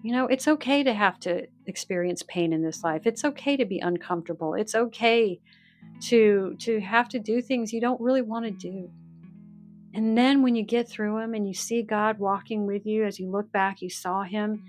You 0.07 0.13
know, 0.13 0.27
it's 0.27 0.47
okay 0.47 0.83
to 0.83 0.93
have 0.93 1.19
to 1.19 1.47
experience 1.65 2.23
pain 2.23 2.53
in 2.53 2.63
this 2.63 2.81
life. 2.81 3.01
It's 3.03 3.25
okay 3.25 3.57
to 3.57 3.65
be 3.65 3.79
uncomfortable. 3.79 4.53
It's 4.53 4.73
okay 4.73 5.41
to 6.03 6.55
to 6.59 6.79
have 6.79 7.09
to 7.09 7.19
do 7.19 7.41
things 7.41 7.73
you 7.73 7.81
don't 7.81 7.99
really 7.99 8.21
want 8.21 8.45
to 8.45 8.51
do. 8.51 8.89
And 9.93 10.17
then 10.17 10.43
when 10.43 10.55
you 10.55 10.63
get 10.63 10.87
through 10.87 11.19
them 11.19 11.33
and 11.33 11.45
you 11.45 11.53
see 11.53 11.81
God 11.81 12.19
walking 12.19 12.65
with 12.65 12.85
you, 12.85 13.03
as 13.03 13.19
you 13.19 13.29
look 13.29 13.51
back, 13.51 13.81
you 13.81 13.89
saw 13.89 14.23
Him 14.23 14.63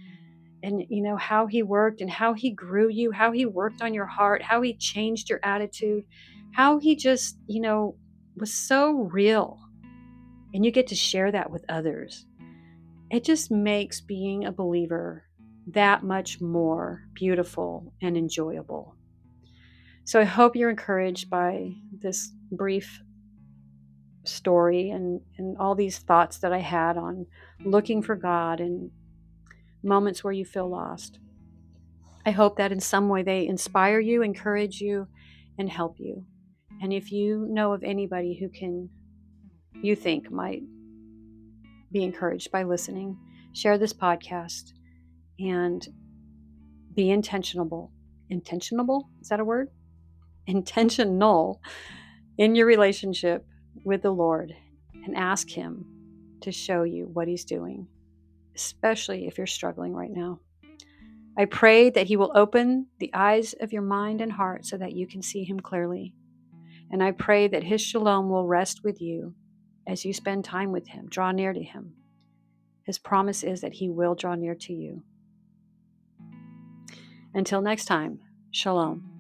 and 0.65 0.85
you 0.89 1.01
know 1.01 1.17
how 1.17 1.47
he 1.47 1.63
worked 1.63 2.01
and 2.01 2.11
how 2.11 2.33
he 2.33 2.51
grew 2.51 2.89
you 2.89 3.13
how 3.13 3.31
he 3.31 3.47
worked 3.47 3.81
on 3.81 3.95
your 3.95 4.07
heart 4.07 4.43
how 4.43 4.61
he 4.61 4.75
changed 4.75 5.31
your 5.31 5.39
attitude 5.45 6.03
how 6.51 6.81
he 6.81 6.97
just 6.97 7.39
you 7.47 7.61
know 7.61 7.95
was 8.35 8.53
so 8.53 9.09
real 9.13 9.61
and 10.53 10.65
you 10.65 10.73
get 10.73 10.89
to 10.89 10.97
share 10.97 11.31
that 11.31 11.49
with 11.49 11.65
others 11.69 12.27
it 13.13 13.23
just 13.23 13.53
makes 13.53 14.01
being 14.01 14.45
a 14.45 14.51
believer 14.51 15.28
that 15.73 16.03
much 16.03 16.41
more 16.41 17.03
beautiful 17.15 17.93
and 18.03 18.17
enjoyable 18.17 18.95
so 20.05 20.21
i 20.21 20.25
hope 20.25 20.57
you're 20.57 20.71
encouraged 20.71 21.29
by 21.29 21.73
this 22.01 22.33
brief 22.53 23.01
story 24.29 24.91
and, 24.91 25.21
and 25.39 25.57
all 25.59 25.75
these 25.75 25.99
thoughts 25.99 26.39
that 26.39 26.53
I 26.53 26.59
had 26.59 26.97
on 26.97 27.27
looking 27.65 28.03
for 28.03 28.15
God 28.15 28.61
and 28.61 28.91
moments 29.83 30.23
where 30.23 30.33
you 30.33 30.45
feel 30.45 30.69
lost. 30.69 31.19
I 32.27 32.31
hope 32.31 32.57
that 32.57 32.73
in 32.73 32.81
some 32.81 33.09
way 33.09 33.23
they 33.23 33.47
inspire 33.47 34.01
you, 34.01 34.23
encourage 34.23 34.81
you, 34.81 35.09
and 35.59 35.69
help 35.69 35.97
you. 35.99 36.25
And 36.83 36.93
if 36.93 37.11
you 37.11 37.47
know 37.51 37.73
of 37.73 37.83
anybody 37.83 38.39
who 38.39 38.49
can, 38.49 38.91
you 39.83 39.97
think 39.97 40.31
might 40.31 40.63
be 41.91 42.05
encouraged 42.05 42.51
by 42.51 42.65
listening, 42.65 43.17
share 43.55 43.79
this 43.79 43.95
podcast 43.95 44.73
and 45.39 45.87
be 46.95 47.07
intentionable. 47.07 47.91
Intentionable? 48.31 49.05
Is 49.21 49.29
that 49.29 49.41
a 49.41 49.45
word? 49.45 49.69
Intentional 50.47 51.61
in 52.37 52.55
your 52.55 52.67
relationship 52.67 53.47
with 53.85 54.03
the 54.03 54.11
Lord 54.11 54.55
and 55.05 55.17
ask 55.17 55.49
Him 55.49 55.87
to 56.41 56.53
show 56.53 56.83
you 56.83 57.09
what 57.13 57.29
He's 57.29 57.45
doing, 57.45 57.87
especially 58.55 59.27
if 59.27 59.39
you're 59.39 59.47
struggling 59.47 59.93
right 59.95 60.11
now. 60.11 60.41
I 61.37 61.45
pray 61.45 61.91
that 61.91 62.07
He 62.07 62.17
will 62.17 62.33
open 62.35 62.89
the 62.99 63.13
eyes 63.15 63.55
of 63.61 63.73
your 63.73 63.83
mind 63.83 64.21
and 64.21 64.33
heart 64.33 64.67
so 64.67 64.77
that 64.77 64.93
you 64.93 65.07
can 65.07 65.23
see 65.23 65.45
Him 65.45 65.61
clearly. 65.61 66.15
And 66.91 67.03
I 67.03 67.13
pray 67.13 67.49
that 67.49 67.65
His 67.65 67.81
shalom 67.81 68.29
will 68.29 68.47
rest 68.47 68.83
with 68.83 69.01
you 69.01 69.35
as 69.87 70.05
you 70.05 70.13
spend 70.13 70.45
time 70.45 70.73
with 70.73 70.89
Him, 70.89 71.07
draw 71.09 71.31
near 71.33 71.53
to 71.53 71.63
Him. 71.63 71.95
His 72.85 72.99
promise 72.99 73.43
is 73.43 73.61
that 73.61 73.75
He 73.75 73.89
will 73.89 74.15
draw 74.15 74.35
near 74.35 74.55
to 74.55 74.73
you. 74.73 75.03
Until 77.39 77.61
next 77.63 77.85
time, 77.85 78.19
shalom. 78.51 79.18